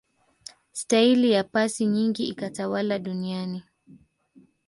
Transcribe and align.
staili 0.71 1.31
ya 1.31 1.43
pasi 1.43 1.85
nyingi 1.85 2.27
ikatawala 2.27 2.99
duniani 2.99 3.63